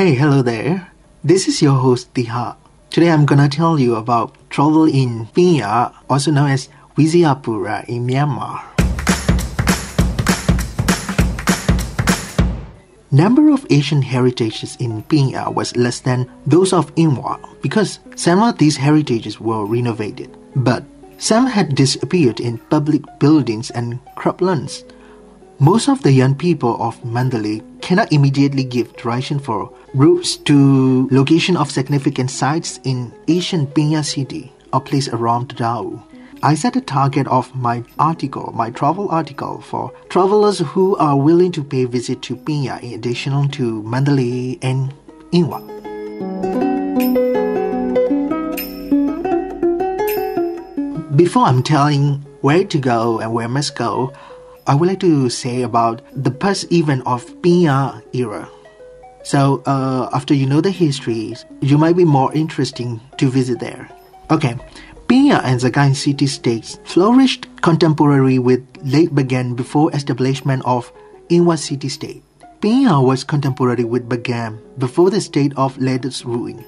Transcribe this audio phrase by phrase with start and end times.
[0.00, 0.88] Hey, hello there.
[1.20, 2.56] This is your host Tiha.
[2.88, 8.64] Today I'm gonna tell you about travel in Pinya, also known as Vizayapura in Myanmar.
[13.12, 18.56] Number of Asian heritages in Pinya was less than those of Inwa because some of
[18.56, 20.80] these heritages were renovated, but
[21.18, 24.80] some had disappeared in public buildings and croplands.
[25.62, 31.54] Most of the young people of Mandalay cannot immediately give direction for routes to location
[31.54, 36.02] of significant sites in ancient Pinya city or place around Dao.
[36.42, 41.52] I set a target of my article, my travel article, for travelers who are willing
[41.52, 44.94] to pay visit to Pinya in addition to Mandalay and
[45.30, 45.60] Inwa.
[51.14, 54.14] Before I'm telling where to go and where must go,
[54.70, 58.46] I would like to say about the past event of Pinya era.
[59.26, 63.90] So, uh, after you know the history, you might be more interesting to visit there.
[64.30, 64.54] Okay,
[65.10, 70.86] Pinya and Sagaing city states flourished contemporary with late Bagan before establishment of
[71.26, 72.22] Inwa city state.
[72.62, 76.62] Pinya was contemporary with Bagan before the state of latest ruin.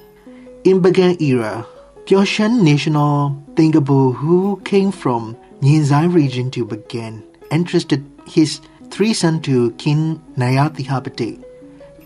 [0.67, 1.63] In Bagan era,
[2.03, 7.23] Pyoshan national Thingabu who came from Myinsaing region to Bagan
[7.53, 8.59] entrusted his
[8.89, 11.43] three sons to King Narathihapate.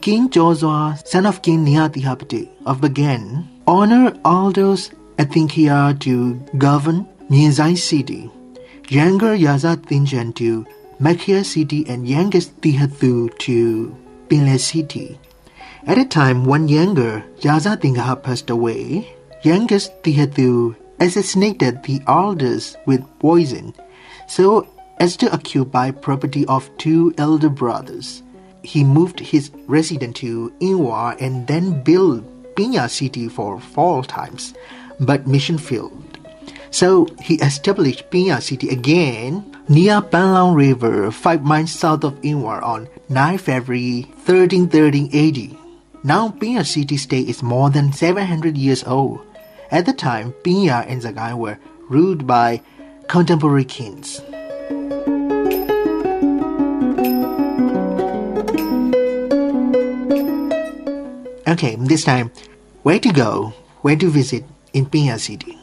[0.02, 4.20] King Kyawswa, son of King Narathihapate of Bagan, honored
[4.54, 8.30] those Athinkhaya to govern Myinsaing city,
[8.90, 10.66] younger Yazathingyan to
[11.00, 13.96] Makia city and youngest Thihathu to
[14.30, 15.20] Pinle city.
[15.86, 23.04] At a time when younger Yaza Tingha passed away, youngest Thihathu assassinated the elders with
[23.20, 23.74] poison
[24.28, 24.68] so
[25.00, 28.24] as to occupy property of two elder brothers.
[28.64, 32.24] He moved his residence to Inwa and then built
[32.56, 34.54] Pinya city for four times
[35.00, 36.04] but mission failed.
[36.72, 42.90] So he established Pinya city again near Panlaung River, 5 miles south of Inwa on
[43.10, 45.58] 9 February 1313 AD.
[46.04, 49.22] Now Pinya city state is more than 700 years old.
[49.72, 51.60] At the time, Pinya and Sagaing were
[51.90, 52.62] ruled by
[53.08, 54.22] contemporary kings.
[61.48, 62.30] Okay, this time,
[62.84, 64.44] where to go, where to visit,
[64.74, 65.58] in Pinya City.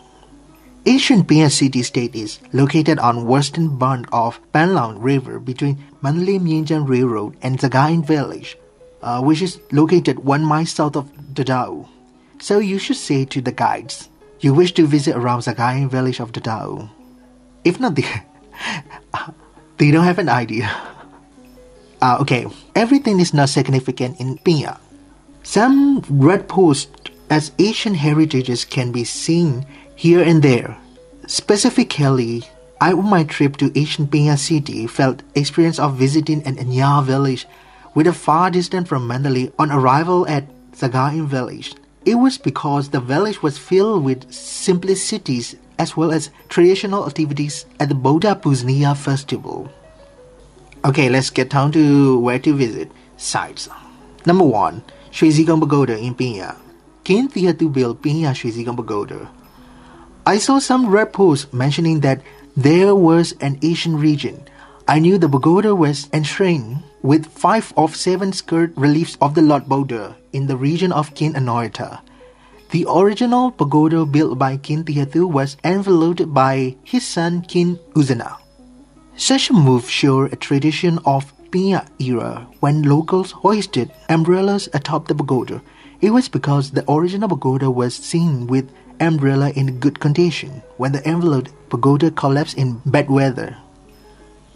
[0.89, 6.89] Ancient Pinya City State is located on western bund of Panlaung River between Mandalay Myingyan
[6.89, 8.57] Railroad and Sagaing Village,
[9.03, 11.87] uh, which is located one mile south of Dadao.
[12.41, 14.09] So you should say to the guides,
[14.41, 16.89] you wish to visit around Sagaing Village of Dadao.
[17.63, 18.09] If not, they,
[19.77, 20.73] they don't have an idea.
[22.05, 22.45] Uh, okay,
[22.75, 24.77] everything is not significant in Pinya.
[25.45, 26.91] Some red posts
[27.29, 30.77] as Asian heritages can be seen here and there.
[31.27, 32.49] Specifically,
[32.81, 37.47] I on my trip to Asian Pia City felt experience of visiting an Anya village
[37.95, 41.75] with a far distance from Mandalay on arrival at Sagaing village.
[42.07, 47.91] It was because the village was filled with simplicities as well as traditional activities at
[47.91, 49.71] the Bodha Pusnia festival.
[50.87, 53.69] Okay, let's get down to where to visit sites.
[54.25, 54.83] Number 1
[55.15, 56.57] Shwezigon Pagoda in Pinya.
[57.05, 59.31] Can Tiatu build Pinya Shwezigon Pagoda?
[60.27, 62.21] I saw some reports mentioning that
[62.57, 64.43] there was an Asian region.
[64.89, 69.69] I knew the pagoda was enshrined with five of seven skirt reliefs of the Lord
[69.69, 72.01] Buddha in the region of Kin Anawrahta.
[72.71, 78.39] The original pagoda built by Kin Tiatu was enveloped by his son Kin Uzana.
[79.15, 85.15] Such a move showed a tradition of Pinya era when locals hoisted umbrellas atop the
[85.15, 85.63] pagoda
[86.01, 88.69] it was because the original pagoda was seen with
[89.01, 93.57] umbrella in good condition when the enveloped pagoda collapsed in bad weather.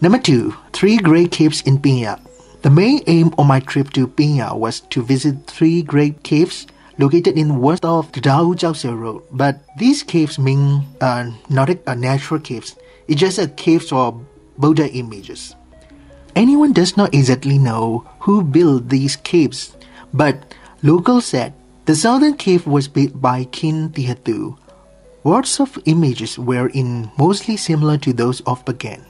[0.00, 0.54] Number 2.
[0.72, 2.20] Three Great Caves in Pinya.
[2.62, 6.66] The main aim of my trip to Pinya was to visit three great caves
[6.98, 9.22] located in west of the Dao Jiaoxiao Road.
[9.32, 12.76] But these caves mean uh, not a, natural caves.
[13.06, 14.20] It's just a caves for
[14.58, 15.54] Buddha images.
[16.38, 19.74] Anyone does not exactly know who built these caves,
[20.14, 20.54] but
[20.84, 21.52] Locals said
[21.86, 24.56] the southern cave was built by King Thihathu.
[25.24, 29.02] Words of images were in mostly similar to those of Bagan.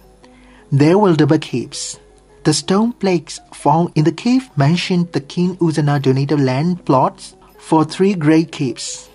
[0.72, 2.00] There were double caves.
[2.44, 7.84] The stone plaques found in the cave mentioned the King Uzana donated land plots for
[7.84, 9.10] three great caves.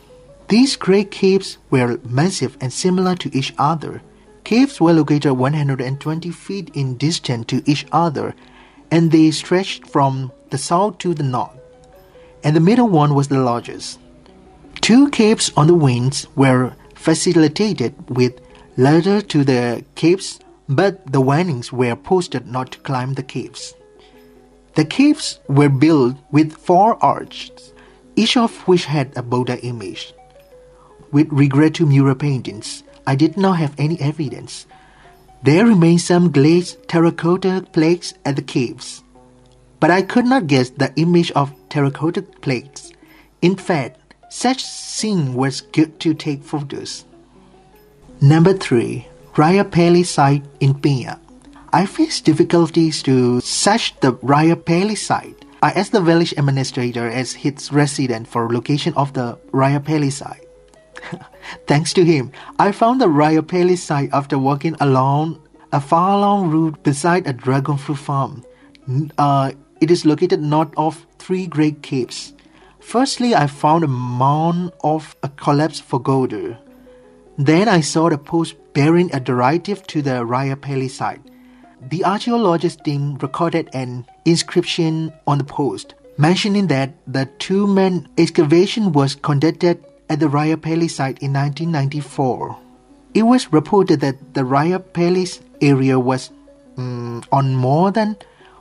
[0.49, 4.03] These great caves were massive and similar to each other.
[4.43, 8.35] Caves were located 120 feet in distance to each other
[8.91, 11.51] and they stretched from the south to the north.
[12.43, 13.99] and the middle one was the largest.
[14.81, 18.33] Two caves on the wings were facilitated with
[18.75, 23.73] ladder to the caves, but the warnings were posted not to climb the caves.
[24.75, 27.73] The caves were built with four arches,
[28.15, 30.13] each of which had a Buddha image.
[31.11, 34.65] With regret to mural paintings, I did not have any evidence.
[35.43, 39.03] There remained some glazed terracotta plates at the caves,
[39.79, 42.93] but I could not guess the image of terracotta plates.
[43.41, 47.05] In fact, such scene was good to take photos.
[48.21, 49.05] Number 3.
[49.35, 51.19] Raya Pali site in Pia.
[51.73, 55.43] I faced difficulties to search the Raya Pali site.
[55.61, 60.42] I asked the village administrator as his resident for location of the Raya Pali site.
[61.67, 65.41] Thanks to him, I found the Raya Pali site after walking along
[65.71, 68.43] a far long route beside a dragon fruit farm.
[69.17, 69.51] Uh,
[69.81, 72.33] it is located north of three great caves.
[72.79, 76.59] Firstly, I found a mound of a collapsed pagoda.
[77.37, 81.21] Then I saw the post bearing a derivative to the Raya Pali site.
[81.89, 89.15] The archaeologist team recorded an inscription on the post mentioning that the two-man excavation was
[89.15, 92.57] conducted at the Raya Pali site in 1994.
[93.13, 95.27] It was reported that the Raya Pali
[95.61, 96.31] area was
[96.77, 98.17] um, on more than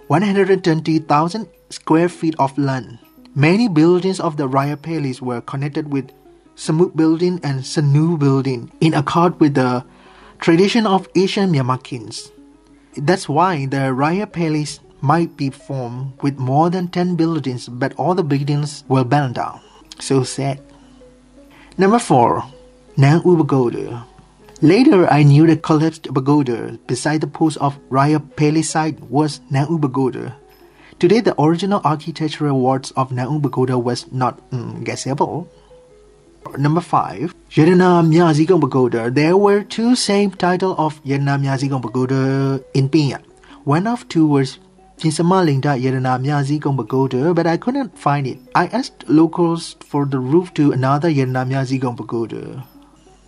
[0.09, 2.99] 120,000 square feet of land.
[3.35, 6.13] Many buildings of the Raya Palis were connected with
[6.55, 9.85] Samut building and Sanu building in accord with the
[10.39, 12.31] tradition of Asian Myanmar kings.
[12.97, 18.15] That's why the Raya Palace might be formed with more than 10 buildings, but all
[18.15, 19.61] the buildings were burned down.
[19.99, 20.61] So sad.
[21.79, 22.45] Number 4.
[22.99, 24.05] Nang U Pagoda.
[24.61, 29.69] Later, I knew the collapsed pagoda beside the post of Raya Pali site was Nang
[29.71, 30.37] U Pagoda.
[30.99, 35.49] Today, the original architectural words of Nang U Pagoda was not mm, guessable.
[36.59, 37.35] Number 5.
[37.53, 39.11] Yadana Myazigong Pagoda.
[39.11, 43.23] There were two same title of Yadana Myazigong Pagoda in Pia.
[43.65, 44.59] One of two was
[44.99, 48.39] Jinsamalinda Yadana Myazigong Pagoda, but I couldn't find it.
[48.55, 52.65] I asked locals for the roof to another Yadana Myazigong Pagoda.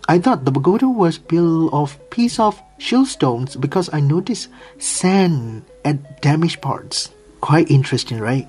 [0.07, 6.21] I thought the pagoda was built of piece of shieldstones because I noticed sand at
[6.21, 7.09] damaged parts.
[7.41, 8.47] Quite interesting, right?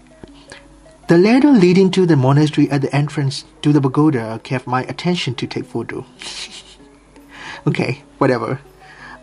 [1.09, 5.35] The ladder leading to the monastery at the entrance to the pagoda kept my attention
[5.37, 6.05] to take photo.
[7.67, 8.61] okay, whatever.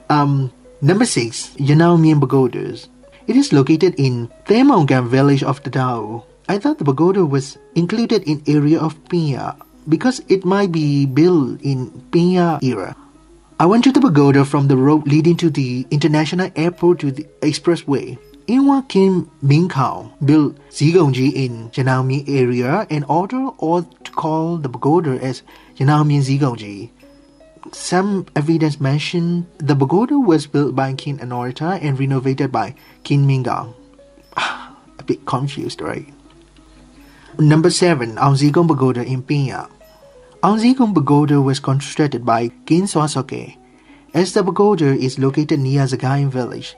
[0.09, 0.51] Um,
[0.81, 2.87] number six, Yanao Pagodas.
[3.25, 6.23] It is located in Themongam village of the Dao.
[6.49, 9.55] I thought the pagoda was included in area of Pia
[9.87, 12.95] because it might be built in Pia era.
[13.61, 17.23] I went to the pagoda from the road leading to the international airport to the
[17.39, 18.17] expressway.
[18.47, 25.11] Inwa Kim Minkhaung built Zigongji in Yanaomi area and ordered all to call the pagoda
[25.23, 25.43] as
[25.77, 26.89] Yanaomi Zigongji.
[27.71, 33.73] Some evidence mention the pagoda was built by King Anawrahta and renovated by King Minkhaung.
[34.37, 36.11] A bit confused, right?
[37.39, 38.15] Number 7.
[38.17, 39.69] Aung Zigong Pagoda in Pia.
[40.43, 43.57] Aung Zigong Pagoda was constructed by King Swa Saw Ke.
[44.13, 46.75] As the pagoda is located near Sagaing village,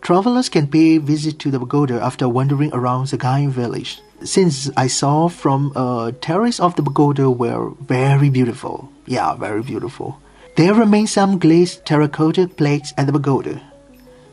[0.00, 4.00] Travelers can pay visit to the pagoda after wandering around the Sagaing village.
[4.24, 8.90] Since I saw from a terrace of the pagoda were very beautiful.
[9.06, 10.18] Yeah, very beautiful.
[10.56, 13.60] There remain some glazed terracotta plates at the pagoda.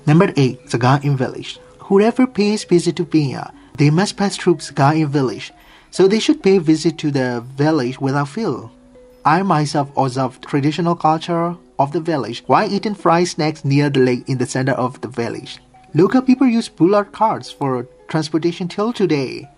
[0.08, 0.70] Number 8.
[0.70, 1.60] The Sagaing village.
[1.80, 5.52] Whoever pays visit to Pia, they must pass through Sagaing village,
[5.92, 8.72] so they should pay visit to the village without fail.
[9.24, 14.28] I myself observed traditional culture of the village while eating fried snacks near the lake
[14.28, 15.60] in the center of the village.
[15.94, 19.50] Local people use bullock carts for transportation till today.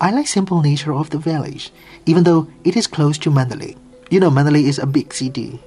[0.00, 1.72] I like simple nature of the village,
[2.06, 3.76] even though it is close to Mandalay.
[4.10, 5.62] You know, Mandalay is a big city.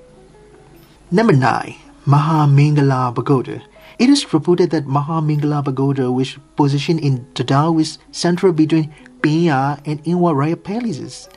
[1.10, 1.76] Number 9.
[2.06, 3.64] Mahamingala Pagoda.
[3.98, 10.04] It is reported that Mahamingala Pagoda, which positioned in Tadao, is central between Pia and
[10.04, 11.30] Inwa Raya palaces.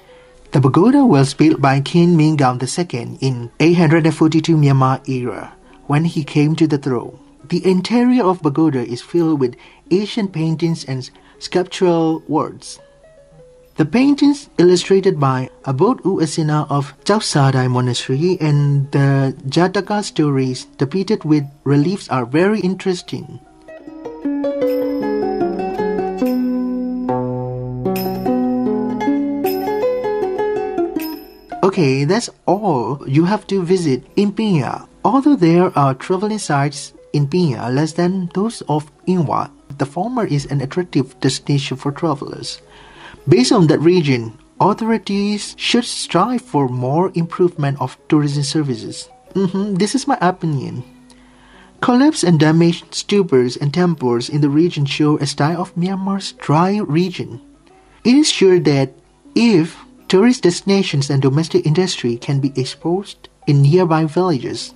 [0.51, 5.53] The pagoda was built by King Mingaung II in 842 Myanmar era
[5.87, 7.19] when he came to the throne.
[7.45, 9.57] The interior of pagoda is filled with
[9.91, 11.05] Asian paintings and
[11.39, 12.81] sculptural works.
[13.77, 21.25] The paintings illustrated by Abod U Asina of Chausadai Monastery and the Jataka stories depicted
[21.25, 23.39] with reliefs are very interesting.
[31.79, 34.89] Okay, that's all you have to visit in Pia.
[35.05, 40.45] Although there are traveling sites in Pia less than those of Inwa, the former is
[40.47, 42.61] an attractive destination for travelers.
[43.29, 49.09] Based on that region, authorities should strive for more improvement of tourism services.
[49.35, 50.83] Mm-hmm, this is my opinion.
[51.81, 56.79] Collapsed and damaged stupas and temples in the region show a style of Myanmar's dry
[56.79, 57.41] region.
[58.03, 58.99] It is sure that
[59.37, 64.75] if tourist destinations and domestic industry can be exposed in nearby villages,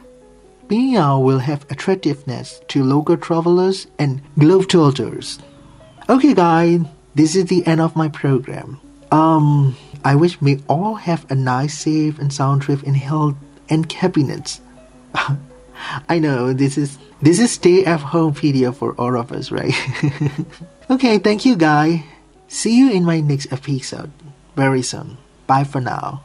[0.69, 5.39] Phang will have attractiveness to local travelers and globe globetrotters.
[6.09, 6.81] Okay, guys,
[7.15, 8.81] this is the end of my program.
[9.11, 13.37] Um, I wish we all have a nice, safe, and sound trip in health
[13.69, 14.61] and happiness.
[16.09, 19.75] I know this is this is stay at home video for all of us, right?
[20.91, 22.01] okay, thank you, guys.
[22.49, 24.11] See you in my next episode
[24.57, 25.19] very soon.
[25.47, 26.23] Bye for now.